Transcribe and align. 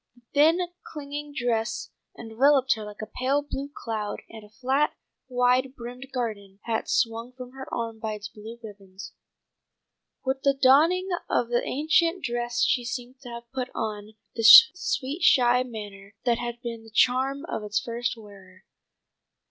The 0.15 0.21
thin, 0.33 0.59
clinging 0.83 1.31
dress 1.35 1.91
enveloped 2.17 2.73
her 2.73 2.83
like 2.83 3.03
a 3.03 3.17
pale 3.19 3.43
blue 3.47 3.69
cloud, 3.71 4.23
and 4.31 4.43
a 4.43 4.49
flat, 4.49 4.95
wide 5.27 5.75
brimmed 5.75 6.07
garden 6.11 6.57
hat 6.63 6.89
swung 6.89 7.33
from 7.33 7.51
her 7.51 7.71
arm 7.71 7.99
by 7.99 8.13
its 8.13 8.27
blue 8.27 8.57
ribbons. 8.63 9.13
With 10.25 10.41
the 10.41 10.55
donning 10.55 11.07
of 11.29 11.49
the 11.49 11.61
ancient 11.63 12.23
dress 12.23 12.63
she 12.63 12.83
seemed 12.83 13.19
to 13.19 13.29
have 13.29 13.51
put 13.51 13.69
on 13.75 14.15
the 14.33 14.41
sweet 14.43 15.21
shy 15.21 15.61
manner 15.61 16.15
that 16.25 16.39
had 16.39 16.63
been 16.63 16.83
the 16.83 16.89
charm 16.89 17.45
of 17.45 17.61
its 17.61 17.79
first 17.79 18.17
wearer. 18.17 18.63